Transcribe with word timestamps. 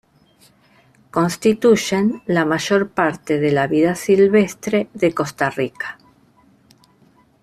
Constituyen 1.11 2.23
la 2.25 2.43
mayor 2.43 2.89
parte 2.89 3.39
de 3.39 3.51
la 3.51 3.67
vida 3.67 3.93
silvestre 3.93 4.89
de 4.95 5.13
Costa 5.13 5.51
Rica. 5.51 5.99